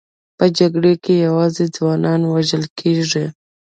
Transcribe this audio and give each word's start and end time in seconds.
په 0.37 0.45
جګړه 0.57 0.91
کې 1.03 1.13
یوازې 1.25 1.65
ځوانان 1.75 2.21
وژل 2.33 2.63
کېږي 2.79 3.25